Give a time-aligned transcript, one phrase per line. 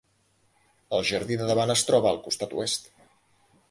[0.99, 2.95] El jardí de davant es troba al costat oest.